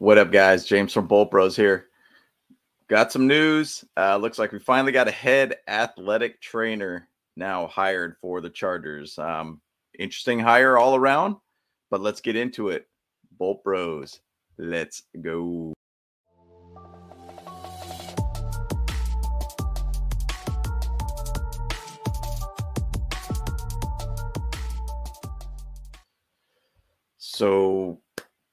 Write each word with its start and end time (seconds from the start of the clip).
What 0.00 0.16
up, 0.16 0.30
guys? 0.30 0.64
James 0.64 0.92
from 0.92 1.08
Bolt 1.08 1.28
Bros 1.28 1.56
here. 1.56 1.88
Got 2.86 3.10
some 3.10 3.26
news. 3.26 3.84
Uh, 3.96 4.16
looks 4.16 4.38
like 4.38 4.52
we 4.52 4.60
finally 4.60 4.92
got 4.92 5.08
a 5.08 5.10
head 5.10 5.56
athletic 5.66 6.40
trainer 6.40 7.08
now 7.34 7.66
hired 7.66 8.14
for 8.20 8.40
the 8.40 8.48
Chargers. 8.48 9.18
Um, 9.18 9.60
interesting 9.98 10.38
hire 10.38 10.78
all 10.78 10.94
around, 10.94 11.34
but 11.90 12.00
let's 12.00 12.20
get 12.20 12.36
into 12.36 12.68
it. 12.68 12.86
Bolt 13.38 13.64
Bros, 13.64 14.20
let's 14.56 15.02
go. 15.20 15.72
So 27.18 28.00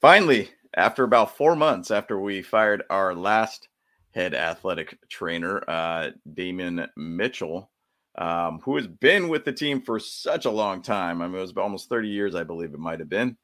finally, 0.01 0.49
after 0.75 1.03
about 1.03 1.35
four 1.37 1.55
months 1.55 1.89
after 1.89 2.19
we 2.19 2.41
fired 2.41 2.83
our 2.89 3.15
last 3.15 3.69
head 4.11 4.33
athletic 4.33 4.97
trainer, 5.09 5.63
uh, 5.69 6.11
Damon 6.33 6.87
Mitchell, 6.95 7.71
um, 8.17 8.59
who 8.63 8.75
has 8.77 8.87
been 8.87 9.27
with 9.27 9.45
the 9.45 9.51
team 9.51 9.81
for 9.81 9.99
such 9.99 10.45
a 10.45 10.51
long 10.51 10.81
time. 10.81 11.21
I 11.21 11.27
mean, 11.27 11.37
it 11.37 11.41
was 11.41 11.53
almost 11.57 11.89
30 11.89 12.09
years, 12.09 12.35
I 12.35 12.43
believe 12.43 12.73
it 12.73 12.79
might 12.79 12.99
have 12.99 13.09
been. 13.09 13.37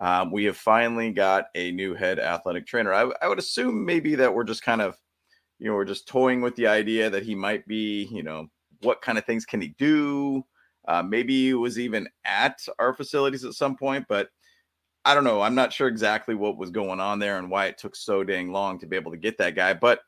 Um, 0.00 0.30
we 0.30 0.44
have 0.44 0.56
finally 0.56 1.10
got 1.10 1.46
a 1.54 1.72
new 1.72 1.94
head 1.94 2.18
athletic 2.18 2.66
trainer. 2.66 2.92
I, 2.92 3.10
I 3.20 3.28
would 3.28 3.38
assume 3.38 3.84
maybe 3.84 4.14
that 4.16 4.32
we're 4.32 4.44
just 4.44 4.62
kind 4.62 4.80
of, 4.80 4.96
you 5.58 5.68
know, 5.68 5.74
we're 5.74 5.84
just 5.84 6.06
toying 6.06 6.40
with 6.40 6.54
the 6.56 6.68
idea 6.68 7.10
that 7.10 7.24
he 7.24 7.34
might 7.34 7.66
be, 7.66 8.04
you 8.12 8.22
know, 8.22 8.48
what 8.82 9.02
kind 9.02 9.18
of 9.18 9.24
things 9.24 9.44
can 9.44 9.60
he 9.60 9.74
do? 9.78 10.44
Uh, 10.86 11.02
maybe 11.02 11.46
he 11.46 11.54
was 11.54 11.78
even 11.78 12.08
at 12.24 12.58
our 12.78 12.94
facilities 12.94 13.44
at 13.44 13.54
some 13.54 13.76
point, 13.76 14.06
but 14.08 14.28
I 15.08 15.14
don't 15.14 15.24
know. 15.24 15.40
I'm 15.40 15.54
not 15.54 15.72
sure 15.72 15.88
exactly 15.88 16.34
what 16.34 16.58
was 16.58 16.70
going 16.70 17.00
on 17.00 17.18
there 17.18 17.38
and 17.38 17.50
why 17.50 17.64
it 17.64 17.78
took 17.78 17.96
so 17.96 18.22
dang 18.22 18.52
long 18.52 18.78
to 18.78 18.86
be 18.86 18.94
able 18.94 19.10
to 19.10 19.16
get 19.16 19.38
that 19.38 19.56
guy. 19.56 19.72
But 19.72 20.00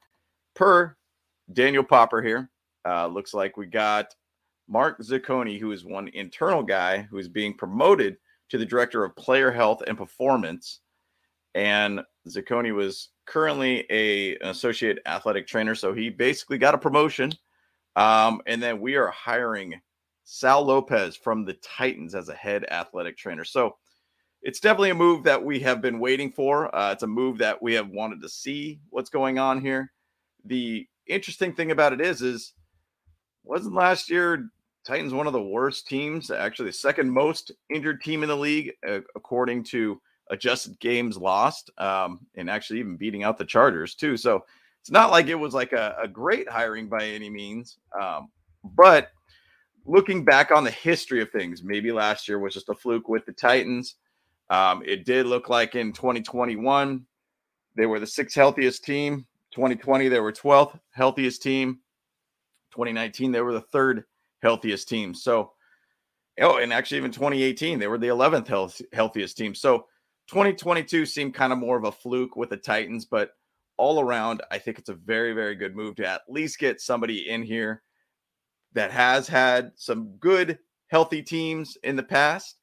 per 0.54 0.94
Daniel 1.54 1.82
Popper 1.82 2.20
here, 2.20 2.50
uh, 2.86 3.06
looks 3.06 3.32
like 3.32 3.56
we 3.56 3.64
got 3.64 4.14
Mark 4.68 5.00
Zacconi, 5.00 5.58
who 5.58 5.72
is 5.72 5.86
one 5.86 6.08
internal 6.08 6.62
guy 6.62 7.00
who 7.10 7.16
is 7.16 7.28
being 7.28 7.54
promoted 7.54 8.18
to 8.50 8.58
the 8.58 8.66
director 8.66 9.02
of 9.02 9.16
player 9.16 9.50
health 9.50 9.82
and 9.86 9.96
performance. 9.96 10.80
And 11.54 12.02
Zacconi 12.28 12.74
was 12.74 13.08
currently 13.24 13.86
a, 13.88 14.36
an 14.36 14.48
associate 14.48 14.98
athletic 15.06 15.46
trainer, 15.46 15.74
so 15.74 15.94
he 15.94 16.10
basically 16.10 16.58
got 16.58 16.74
a 16.74 16.78
promotion. 16.78 17.32
Um, 17.96 18.42
and 18.44 18.62
then 18.62 18.82
we 18.82 18.96
are 18.96 19.08
hiring 19.08 19.80
Sal 20.24 20.62
Lopez 20.62 21.16
from 21.16 21.46
the 21.46 21.54
Titans 21.54 22.14
as 22.14 22.28
a 22.28 22.34
head 22.34 22.66
athletic 22.70 23.16
trainer. 23.16 23.44
So 23.46 23.76
it's 24.42 24.60
definitely 24.60 24.90
a 24.90 24.94
move 24.94 25.24
that 25.24 25.42
we 25.42 25.60
have 25.60 25.82
been 25.82 25.98
waiting 25.98 26.30
for. 26.30 26.74
Uh, 26.74 26.92
it's 26.92 27.02
a 27.02 27.06
move 27.06 27.38
that 27.38 27.60
we 27.62 27.74
have 27.74 27.88
wanted 27.88 28.20
to 28.22 28.28
see 28.28 28.80
what's 28.90 29.10
going 29.10 29.38
on 29.38 29.60
here. 29.60 29.92
The 30.44 30.86
interesting 31.06 31.54
thing 31.54 31.70
about 31.70 31.92
it 31.92 32.00
is, 32.00 32.22
is 32.22 32.54
wasn't 33.44 33.74
last 33.74 34.10
year 34.10 34.50
Titans 34.84 35.12
one 35.12 35.26
of 35.26 35.32
the 35.32 35.42
worst 35.42 35.86
teams, 35.86 36.30
actually 36.30 36.70
the 36.70 36.72
second 36.72 37.10
most 37.10 37.52
injured 37.68 38.02
team 38.02 38.22
in 38.22 38.28
the 38.28 38.36
league, 38.36 38.72
uh, 38.88 39.00
according 39.14 39.64
to 39.64 40.00
adjusted 40.30 40.78
games 40.80 41.18
lost, 41.18 41.70
um, 41.78 42.20
and 42.36 42.48
actually 42.48 42.78
even 42.78 42.96
beating 42.96 43.24
out 43.24 43.36
the 43.36 43.44
Chargers 43.44 43.94
too. 43.94 44.16
So 44.16 44.44
it's 44.80 44.90
not 44.90 45.10
like 45.10 45.26
it 45.26 45.34
was 45.34 45.52
like 45.52 45.72
a, 45.72 45.96
a 46.02 46.08
great 46.08 46.48
hiring 46.48 46.88
by 46.88 47.04
any 47.04 47.28
means, 47.28 47.78
um, 48.00 48.30
but 48.64 49.10
looking 49.84 50.24
back 50.24 50.50
on 50.50 50.64
the 50.64 50.70
history 50.70 51.20
of 51.20 51.30
things, 51.30 51.62
maybe 51.62 51.92
last 51.92 52.26
year 52.28 52.38
was 52.38 52.54
just 52.54 52.68
a 52.68 52.74
fluke 52.74 53.08
with 53.08 53.26
the 53.26 53.32
Titans. 53.32 53.96
Um, 54.50 54.82
it 54.84 55.06
did 55.06 55.26
look 55.26 55.48
like 55.48 55.76
in 55.76 55.92
2021, 55.92 57.06
they 57.76 57.86
were 57.86 58.00
the 58.00 58.06
sixth 58.06 58.34
healthiest 58.34 58.84
team. 58.84 59.26
2020, 59.52 60.08
they 60.08 60.20
were 60.20 60.32
12th 60.32 60.78
healthiest 60.90 61.40
team. 61.40 61.78
2019, 62.72 63.30
they 63.30 63.40
were 63.40 63.52
the 63.52 63.60
third 63.60 64.04
healthiest 64.42 64.88
team. 64.88 65.14
So, 65.14 65.52
oh, 66.40 66.58
and 66.58 66.72
actually, 66.72 66.98
even 66.98 67.12
2018, 67.12 67.78
they 67.78 67.86
were 67.86 67.98
the 67.98 68.08
11th 68.08 68.48
health, 68.48 68.82
healthiest 68.92 69.36
team. 69.36 69.54
So, 69.54 69.86
2022 70.28 71.06
seemed 71.06 71.34
kind 71.34 71.52
of 71.52 71.58
more 71.58 71.76
of 71.76 71.84
a 71.84 71.92
fluke 71.92 72.36
with 72.36 72.50
the 72.50 72.56
Titans, 72.56 73.04
but 73.04 73.30
all 73.76 74.00
around, 74.00 74.42
I 74.50 74.58
think 74.58 74.78
it's 74.78 74.88
a 74.88 74.94
very, 74.94 75.32
very 75.32 75.54
good 75.54 75.74
move 75.74 75.96
to 75.96 76.06
at 76.06 76.22
least 76.28 76.58
get 76.58 76.80
somebody 76.80 77.28
in 77.30 77.42
here 77.42 77.82
that 78.72 78.92
has 78.92 79.26
had 79.26 79.72
some 79.74 80.16
good, 80.18 80.58
healthy 80.88 81.22
teams 81.22 81.76
in 81.82 81.96
the 81.96 82.02
past 82.02 82.59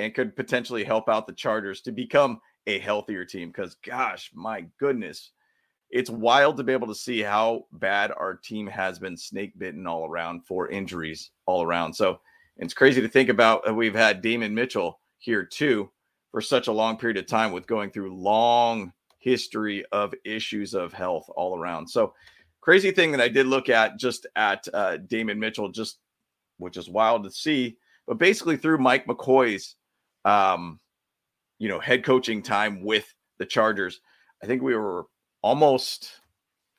and 0.00 0.14
could 0.14 0.36
potentially 0.36 0.84
help 0.84 1.08
out 1.08 1.26
the 1.26 1.32
Chargers 1.32 1.80
to 1.82 1.92
become 1.92 2.40
a 2.66 2.78
healthier 2.78 3.24
team. 3.24 3.48
Because, 3.48 3.76
gosh, 3.84 4.30
my 4.34 4.66
goodness, 4.78 5.30
it's 5.90 6.10
wild 6.10 6.56
to 6.56 6.62
be 6.62 6.72
able 6.72 6.86
to 6.86 6.94
see 6.94 7.20
how 7.20 7.66
bad 7.72 8.12
our 8.16 8.34
team 8.34 8.66
has 8.66 8.98
been 8.98 9.16
snake 9.16 9.58
bitten 9.58 9.86
all 9.86 10.06
around 10.06 10.46
for 10.46 10.68
injuries 10.68 11.30
all 11.46 11.62
around. 11.62 11.94
So 11.94 12.20
it's 12.56 12.74
crazy 12.74 13.00
to 13.00 13.08
think 13.08 13.28
about. 13.28 13.68
Uh, 13.68 13.74
we've 13.74 13.94
had 13.94 14.22
Damon 14.22 14.54
Mitchell 14.54 15.00
here 15.18 15.44
too 15.44 15.90
for 16.30 16.40
such 16.40 16.68
a 16.68 16.72
long 16.72 16.96
period 16.96 17.16
of 17.16 17.26
time 17.26 17.52
with 17.52 17.66
going 17.66 17.90
through 17.90 18.14
long 18.14 18.92
history 19.18 19.84
of 19.92 20.14
issues 20.24 20.74
of 20.74 20.92
health 20.92 21.28
all 21.36 21.58
around. 21.58 21.88
So 21.88 22.14
crazy 22.60 22.92
thing 22.92 23.10
that 23.12 23.20
I 23.20 23.28
did 23.28 23.46
look 23.46 23.68
at 23.68 23.98
just 23.98 24.26
at 24.36 24.66
uh, 24.72 24.98
Damon 24.98 25.40
Mitchell, 25.40 25.70
just 25.70 25.98
which 26.58 26.76
is 26.76 26.88
wild 26.88 27.24
to 27.24 27.30
see. 27.30 27.76
But 28.06 28.18
basically 28.18 28.56
through 28.56 28.78
Mike 28.78 29.06
McCoy's 29.06 29.76
um, 30.24 30.80
you 31.58 31.68
know, 31.68 31.80
head 31.80 32.04
coaching 32.04 32.42
time 32.42 32.82
with 32.82 33.12
the 33.38 33.46
Chargers. 33.46 34.00
I 34.42 34.46
think 34.46 34.62
we 34.62 34.74
were 34.74 35.06
almost, 35.42 36.10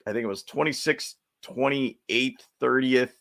I 0.07 0.12
think 0.12 0.24
it 0.24 0.28
was 0.28 0.44
26, 0.44 1.16
28, 1.44 2.47
30th. 2.62 3.12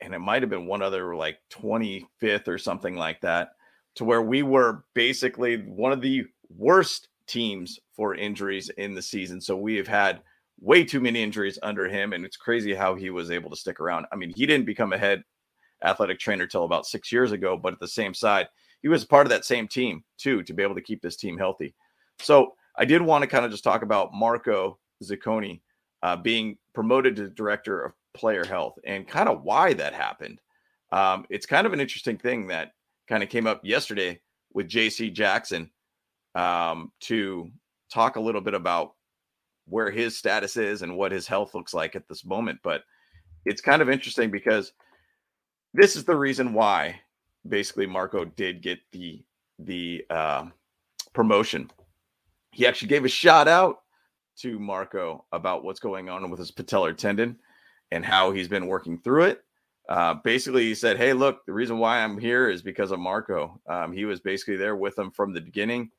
And 0.00 0.14
it 0.14 0.18
might 0.18 0.42
have 0.42 0.50
been 0.50 0.66
one 0.66 0.82
other 0.82 1.14
like 1.14 1.38
25th 1.52 2.48
or 2.48 2.58
something 2.58 2.96
like 2.96 3.20
that, 3.20 3.50
to 3.96 4.04
where 4.04 4.22
we 4.22 4.42
were 4.42 4.84
basically 4.94 5.58
one 5.58 5.92
of 5.92 6.00
the 6.00 6.24
worst 6.56 7.08
teams 7.26 7.78
for 7.94 8.14
injuries 8.14 8.68
in 8.70 8.94
the 8.94 9.02
season. 9.02 9.40
So 9.40 9.56
we 9.56 9.76
have 9.76 9.86
had 9.86 10.20
way 10.60 10.84
too 10.84 11.00
many 11.00 11.22
injuries 11.22 11.58
under 11.62 11.88
him. 11.88 12.12
And 12.12 12.24
it's 12.24 12.36
crazy 12.36 12.74
how 12.74 12.94
he 12.94 13.10
was 13.10 13.30
able 13.30 13.50
to 13.50 13.56
stick 13.56 13.78
around. 13.80 14.06
I 14.12 14.16
mean, 14.16 14.32
he 14.34 14.46
didn't 14.46 14.66
become 14.66 14.92
a 14.92 14.98
head 14.98 15.22
athletic 15.84 16.18
trainer 16.18 16.46
till 16.46 16.64
about 16.64 16.86
six 16.86 17.12
years 17.12 17.32
ago, 17.32 17.56
but 17.56 17.72
at 17.72 17.80
the 17.80 17.88
same 17.88 18.14
side, 18.14 18.48
he 18.82 18.88
was 18.88 19.04
part 19.04 19.26
of 19.26 19.30
that 19.30 19.44
same 19.44 19.68
team 19.68 20.02
too 20.18 20.42
to 20.42 20.52
be 20.52 20.62
able 20.62 20.74
to 20.74 20.80
keep 20.80 21.00
this 21.02 21.16
team 21.16 21.38
healthy. 21.38 21.74
So 22.18 22.54
I 22.76 22.84
did 22.84 23.02
want 23.02 23.22
to 23.22 23.28
kind 23.28 23.44
of 23.44 23.50
just 23.50 23.64
talk 23.64 23.82
about 23.82 24.14
Marco 24.14 24.78
Zacconi 25.02 25.60
uh, 26.02 26.16
being 26.16 26.58
promoted 26.74 27.16
to 27.16 27.28
director 27.28 27.80
of 27.82 27.92
player 28.14 28.44
health 28.44 28.78
and 28.84 29.06
kind 29.06 29.28
of 29.28 29.42
why 29.42 29.72
that 29.74 29.94
happened. 29.94 30.40
Um, 30.90 31.24
it's 31.30 31.46
kind 31.46 31.66
of 31.66 31.72
an 31.72 31.80
interesting 31.80 32.18
thing 32.18 32.48
that 32.48 32.72
kind 33.08 33.22
of 33.22 33.28
came 33.28 33.46
up 33.46 33.60
yesterday 33.64 34.20
with 34.52 34.68
JC 34.68 35.12
Jackson 35.12 35.70
um, 36.34 36.92
to 37.00 37.50
talk 37.92 38.16
a 38.16 38.20
little 38.20 38.40
bit 38.40 38.54
about 38.54 38.94
where 39.66 39.90
his 39.90 40.18
status 40.18 40.56
is 40.56 40.82
and 40.82 40.96
what 40.96 41.12
his 41.12 41.26
health 41.26 41.54
looks 41.54 41.72
like 41.72 41.94
at 41.96 42.08
this 42.08 42.24
moment. 42.24 42.58
But 42.62 42.82
it's 43.44 43.60
kind 43.60 43.80
of 43.82 43.88
interesting 43.90 44.30
because 44.30 44.72
this 45.74 45.96
is 45.96 46.04
the 46.04 46.16
reason 46.16 46.52
why 46.52 47.00
basically 47.48 47.86
Marco 47.86 48.24
did 48.24 48.62
get 48.62 48.78
the 48.92 49.22
the 49.58 50.04
uh, 50.10 50.46
promotion. 51.12 51.70
He 52.52 52.66
actually 52.66 52.88
gave 52.88 53.04
a 53.04 53.08
shout 53.08 53.48
out 53.48 53.82
to 54.38 54.58
Marco 54.58 55.24
about 55.32 55.64
what's 55.64 55.80
going 55.80 56.08
on 56.08 56.30
with 56.30 56.38
his 56.38 56.50
patellar 56.50 56.96
tendon 56.96 57.38
and 57.90 58.04
how 58.04 58.32
he's 58.32 58.48
been 58.48 58.66
working 58.66 58.98
through 58.98 59.24
it. 59.24 59.44
Uh, 59.88 60.14
basically, 60.14 60.64
he 60.64 60.74
said, 60.74 60.96
"Hey, 60.96 61.12
look, 61.12 61.44
the 61.46 61.52
reason 61.52 61.78
why 61.78 62.02
I'm 62.02 62.18
here 62.18 62.48
is 62.48 62.62
because 62.62 62.92
of 62.92 63.00
Marco. 63.00 63.60
Um, 63.68 63.92
he 63.92 64.04
was 64.04 64.20
basically 64.20 64.56
there 64.56 64.76
with 64.76 64.98
him 64.98 65.10
from 65.10 65.32
the 65.32 65.40
beginning." 65.40 65.90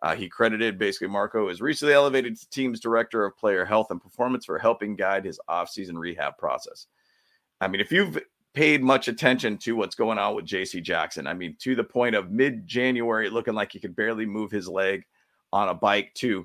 Uh, 0.00 0.14
he 0.14 0.28
credited 0.28 0.78
basically 0.78 1.08
Marco 1.08 1.48
as 1.48 1.60
recently 1.60 1.92
elevated 1.92 2.38
to 2.38 2.48
team's 2.50 2.78
director 2.78 3.24
of 3.24 3.36
player 3.36 3.64
health 3.64 3.90
and 3.90 4.00
performance 4.00 4.44
for 4.44 4.56
helping 4.56 4.94
guide 4.94 5.24
his 5.24 5.40
offseason 5.50 5.98
rehab 5.98 6.36
process. 6.38 6.86
I 7.60 7.66
mean, 7.66 7.80
if 7.80 7.90
you've 7.90 8.16
paid 8.58 8.82
much 8.82 9.06
attention 9.06 9.56
to 9.56 9.76
what's 9.76 9.94
going 9.94 10.18
on 10.18 10.34
with 10.34 10.44
JC 10.44 10.82
Jackson. 10.82 11.28
I 11.28 11.32
mean, 11.32 11.54
to 11.60 11.76
the 11.76 11.84
point 11.84 12.16
of 12.16 12.32
mid 12.32 12.66
January, 12.66 13.30
looking 13.30 13.54
like 13.54 13.70
he 13.70 13.78
could 13.78 13.94
barely 13.94 14.26
move 14.26 14.50
his 14.50 14.66
leg 14.66 15.04
on 15.52 15.68
a 15.68 15.74
bike, 15.74 16.12
to 16.14 16.44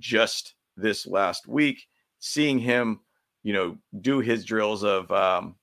just 0.00 0.54
this 0.76 1.06
last 1.06 1.46
week, 1.46 1.86
seeing 2.18 2.58
him, 2.58 2.98
you 3.44 3.52
know, 3.52 3.78
do 4.00 4.18
his 4.18 4.44
drills 4.44 4.82
of, 4.82 5.08
um, 5.12 5.54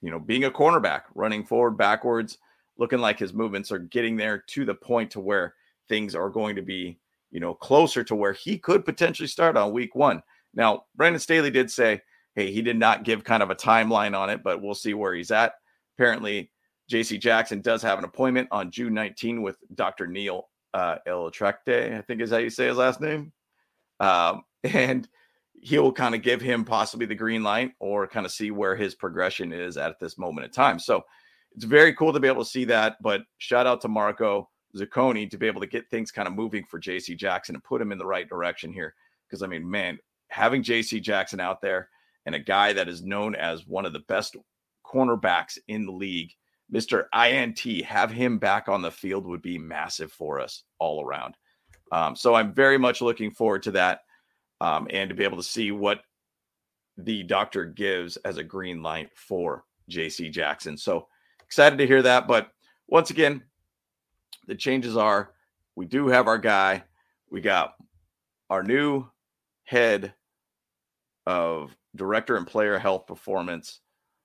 you 0.00 0.12
know, 0.12 0.20
being 0.20 0.44
a 0.44 0.50
cornerback, 0.50 1.02
running 1.16 1.44
forward, 1.44 1.72
backwards, 1.72 2.38
looking 2.76 3.00
like 3.00 3.18
his 3.18 3.34
movements 3.34 3.72
are 3.72 3.80
getting 3.80 4.16
there 4.16 4.44
to 4.46 4.64
the 4.64 4.76
point 4.76 5.10
to 5.10 5.18
where 5.18 5.54
things 5.88 6.14
are 6.14 6.30
going 6.30 6.54
to 6.54 6.62
be, 6.62 7.00
you 7.32 7.40
know, 7.40 7.52
closer 7.52 8.04
to 8.04 8.14
where 8.14 8.32
he 8.32 8.56
could 8.58 8.84
potentially 8.84 9.26
start 9.26 9.56
on 9.56 9.72
week 9.72 9.96
one. 9.96 10.22
Now, 10.54 10.84
Brandon 10.94 11.18
Staley 11.18 11.50
did 11.50 11.68
say, 11.68 12.00
Hey, 12.34 12.52
he 12.52 12.62
did 12.62 12.78
not 12.78 13.04
give 13.04 13.24
kind 13.24 13.42
of 13.42 13.50
a 13.50 13.54
timeline 13.54 14.16
on 14.16 14.30
it, 14.30 14.42
but 14.42 14.62
we'll 14.62 14.74
see 14.74 14.94
where 14.94 15.14
he's 15.14 15.30
at. 15.30 15.54
Apparently, 15.96 16.50
JC 16.90 17.20
Jackson 17.20 17.60
does 17.60 17.82
have 17.82 17.98
an 17.98 18.04
appointment 18.04 18.48
on 18.50 18.70
June 18.70 18.94
19 18.94 19.42
with 19.42 19.56
Dr. 19.74 20.06
Neal 20.06 20.48
uh, 20.74 20.96
ElAttrache, 21.06 21.96
I 21.96 22.00
think 22.02 22.20
is 22.20 22.30
how 22.30 22.38
you 22.38 22.50
say 22.50 22.68
his 22.68 22.76
last 22.76 23.00
name. 23.00 23.32
Um, 24.00 24.42
and 24.64 25.08
he'll 25.60 25.92
kind 25.92 26.14
of 26.14 26.22
give 26.22 26.40
him 26.40 26.64
possibly 26.64 27.06
the 27.06 27.14
green 27.14 27.42
light 27.42 27.72
or 27.80 28.06
kind 28.06 28.24
of 28.24 28.32
see 28.32 28.50
where 28.50 28.76
his 28.76 28.94
progression 28.94 29.52
is 29.52 29.76
at 29.76 29.98
this 29.98 30.18
moment 30.18 30.46
in 30.46 30.50
time. 30.52 30.78
So 30.78 31.02
it's 31.54 31.64
very 31.64 31.92
cool 31.94 32.12
to 32.12 32.20
be 32.20 32.28
able 32.28 32.44
to 32.44 32.50
see 32.50 32.64
that. 32.66 32.96
But 33.02 33.22
shout 33.38 33.66
out 33.66 33.80
to 33.82 33.88
Marco 33.88 34.48
Zacconi 34.76 35.28
to 35.30 35.38
be 35.38 35.46
able 35.46 35.60
to 35.60 35.66
get 35.66 35.90
things 35.90 36.10
kind 36.10 36.28
of 36.28 36.34
moving 36.34 36.64
for 36.64 36.80
JC 36.80 37.16
Jackson 37.16 37.54
and 37.54 37.64
put 37.64 37.80
him 37.80 37.92
in 37.92 37.98
the 37.98 38.06
right 38.06 38.28
direction 38.28 38.72
here. 38.72 38.94
Because 39.28 39.42
I 39.42 39.46
mean, 39.46 39.68
man, 39.68 39.98
having 40.28 40.62
JC 40.62 41.02
Jackson 41.02 41.40
out 41.40 41.60
there 41.60 41.88
and 42.28 42.34
a 42.34 42.38
guy 42.38 42.74
that 42.74 42.90
is 42.90 43.02
known 43.02 43.34
as 43.34 43.66
one 43.66 43.86
of 43.86 43.94
the 43.94 44.00
best 44.00 44.36
cornerbacks 44.84 45.56
in 45.66 45.86
the 45.86 45.92
league, 45.92 46.30
Mr. 46.70 47.06
INT, 47.14 47.86
have 47.86 48.10
him 48.10 48.36
back 48.36 48.68
on 48.68 48.82
the 48.82 48.90
field 48.90 49.24
would 49.24 49.40
be 49.40 49.56
massive 49.56 50.12
for 50.12 50.38
us 50.38 50.64
all 50.78 51.02
around. 51.02 51.38
Um, 51.90 52.14
so 52.14 52.34
I'm 52.34 52.52
very 52.52 52.76
much 52.76 53.00
looking 53.00 53.30
forward 53.30 53.62
to 53.62 53.70
that 53.70 54.00
um, 54.60 54.88
and 54.90 55.08
to 55.08 55.14
be 55.14 55.24
able 55.24 55.38
to 55.38 55.42
see 55.42 55.72
what 55.72 56.02
the 56.98 57.22
doctor 57.22 57.64
gives 57.64 58.18
as 58.18 58.36
a 58.36 58.44
green 58.44 58.82
light 58.82 59.08
for 59.14 59.64
JC 59.90 60.30
Jackson. 60.30 60.76
So 60.76 61.08
excited 61.46 61.78
to 61.78 61.86
hear 61.86 62.02
that. 62.02 62.28
But 62.28 62.50
once 62.88 63.08
again, 63.08 63.42
the 64.46 64.54
changes 64.54 64.98
are 64.98 65.32
we 65.76 65.86
do 65.86 66.08
have 66.08 66.26
our 66.26 66.36
guy. 66.36 66.84
We 67.30 67.40
got 67.40 67.72
our 68.50 68.62
new 68.62 69.06
head 69.64 70.12
of 71.28 71.76
director 71.94 72.38
and 72.38 72.46
player 72.46 72.78
health 72.78 73.06
performance, 73.06 73.80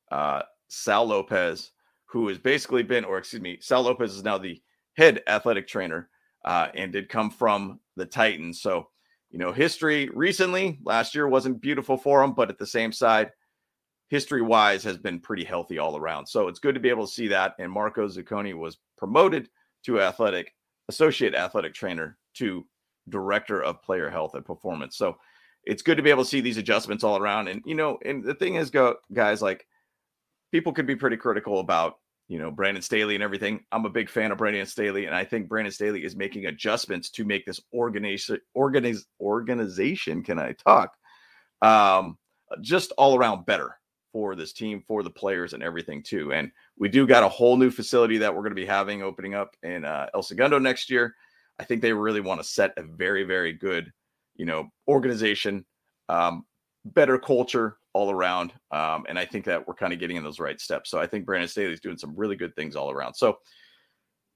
uh, 0.10 0.42
Sal 0.70 1.06
Lopez, 1.06 1.72
who 2.06 2.30
has 2.30 2.38
basically 2.38 2.82
been, 2.82 3.04
or 3.04 3.18
excuse 3.18 3.42
me, 3.42 3.58
Sal 3.60 3.82
Lopez 3.82 4.16
is 4.16 4.24
now 4.24 4.38
the 4.38 4.62
head 4.96 5.22
athletic 5.28 5.68
trainer 5.68 6.10
uh, 6.46 6.70
and 6.76 6.94
did 6.94 7.10
come 7.10 7.30
from 7.30 7.82
the 7.98 8.06
Titans. 8.06 8.62
So, 8.62 8.88
you 9.32 9.38
know, 9.38 9.52
history 9.52 10.10
recently, 10.14 10.80
last 10.86 11.14
year 11.14 11.28
wasn't 11.28 11.60
beautiful 11.60 11.98
for 11.98 12.24
him, 12.24 12.32
but 12.32 12.50
at 12.50 12.58
the 12.58 12.66
same 12.66 12.94
side, 12.94 13.32
history 14.08 14.42
wise 14.42 14.82
has 14.86 14.98
been 14.98 15.20
pretty 15.20 15.44
healthy 15.44 15.80
all 15.80 15.98
around. 15.98 16.26
So 16.26 16.48
it's 16.48 16.60
good 16.60 16.76
to 16.76 16.82
be 16.82 16.90
able 16.90 17.06
to 17.06 17.14
see 17.14 17.28
that. 17.28 17.56
And 17.60 17.70
Marco 17.70 18.08
Zacconi 18.08 18.54
was 18.58 18.78
promoted 18.98 19.50
to 19.88 20.00
athletic, 20.00 20.54
associate 20.88 21.36
athletic 21.36 21.74
trainer 21.74 22.18
to 22.36 22.66
director 23.10 23.62
of 23.62 23.82
player 23.82 24.10
health 24.10 24.36
and 24.36 24.46
performance. 24.46 24.96
So 24.96 25.18
it's 25.66 25.82
good 25.82 25.98
to 25.98 26.04
be 26.04 26.10
able 26.10 26.24
to 26.24 26.30
see 26.30 26.42
these 26.42 26.58
adjustments 26.58 27.04
all 27.04 27.18
around. 27.18 27.48
And, 27.48 27.62
you 27.66 27.76
know, 27.76 27.98
and 28.04 28.24
the 28.24 28.36
thing 28.36 28.56
is, 28.56 28.70
go 28.70 28.96
guys, 29.12 29.42
like 29.42 29.66
people 30.52 30.74
could 30.74 30.88
be 30.88 30.96
pretty 30.96 31.18
critical 31.18 31.60
about 31.60 31.96
you 32.28 32.40
know, 32.40 32.52
Brandon 32.52 32.82
Staley 32.82 33.16
and 33.16 33.24
everything. 33.24 33.64
I'm 33.72 33.86
a 33.86 33.90
big 33.90 34.10
fan 34.10 34.32
of 34.32 34.38
Brandon 34.38 34.66
Staley, 34.66 35.06
and 35.06 35.16
I 35.16 35.26
think 35.26 35.50
Brandon 35.50 35.72
Staley 35.72 36.04
is 36.04 36.16
making 36.16 36.46
adjustments 36.46 37.10
to 37.12 37.26
make 37.26 37.46
this 37.46 37.60
organization 37.74 38.40
organize 38.54 39.06
organization. 39.20 40.24
Can 40.24 40.40
I 40.40 40.54
talk? 40.54 40.94
Um, 41.62 42.18
just 42.62 42.92
all 42.98 43.16
around 43.16 43.46
better 43.46 43.78
for 44.12 44.36
this 44.36 44.54
team, 44.54 44.84
for 44.88 45.04
the 45.04 45.10
players, 45.10 45.54
and 45.54 45.64
everything 45.64 46.02
too. 46.02 46.34
And 46.34 46.52
we 46.78 46.88
do 46.88 47.06
got 47.06 47.24
a 47.24 47.30
whole 47.30 47.58
new 47.58 47.72
facility 47.72 48.18
that 48.20 48.34
we're 48.34 48.42
going 48.42 48.52
to 48.52 48.56
be 48.56 48.66
having 48.66 49.04
opening 49.04 49.34
up 49.34 49.56
in 49.64 49.84
uh, 49.84 50.08
El 50.14 50.24
Segundo 50.24 50.60
next 50.60 50.90
year. 50.90 51.16
I 51.60 51.66
think 51.66 51.82
they 51.82 51.94
really 51.94 52.22
want 52.22 52.42
to 52.42 52.48
set 52.48 52.74
a 52.78 52.84
very, 52.84 53.24
very 53.24 53.54
good, 53.54 53.92
you 54.36 54.46
know, 54.46 54.70
organization, 54.88 55.66
um, 56.10 56.46
better 56.86 57.18
culture, 57.18 57.78
all 57.94 58.12
around. 58.12 58.54
Um, 58.72 59.06
and 59.08 59.18
I 59.18 59.26
think 59.26 59.46
that 59.46 59.68
we're 59.68 59.76
kind 59.76 59.94
of 59.94 60.00
getting 60.00 60.18
in 60.18 60.24
those 60.24 60.40
right 60.40 60.60
steps. 60.60 60.90
So 60.90 61.00
I 61.00 61.08
think 61.08 61.26
Brandon 61.26 61.48
Staley's 61.48 61.80
doing 61.80 61.98
some 61.98 62.16
really 62.16 62.36
good 62.36 62.56
things 62.56 62.76
all 62.76 62.92
around. 62.92 63.14
So 63.14 63.38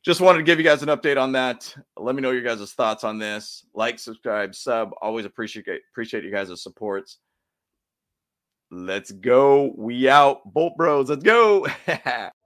just 0.06 0.22
wanted 0.22 0.38
to 0.40 0.44
give 0.44 0.60
you 0.60 0.64
guys 0.64 0.84
an 0.84 0.90
update 0.90 1.22
on 1.22 1.32
that. 1.34 1.76
Let 1.98 2.16
me 2.16 2.22
know 2.22 2.32
your 2.32 2.44
guys' 2.44 2.72
thoughts 2.74 3.04
on 3.04 3.18
this. 3.18 3.66
Like, 3.74 4.00
subscribe, 4.00 4.56
sub. 4.56 4.92
Always 5.02 5.26
appreciate 5.26 5.68
appreciate 5.92 6.24
you 6.24 6.32
guys' 6.32 6.62
supports. 6.62 7.18
Let's 8.70 9.12
go. 9.12 9.74
We 9.76 10.08
out. 10.08 10.42
Bolt 10.54 10.78
Bros. 10.78 11.10
Let's 11.10 11.24
go. 11.24 11.68